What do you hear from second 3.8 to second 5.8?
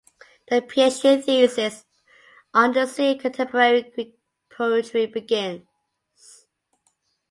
Greek Poetry" begins.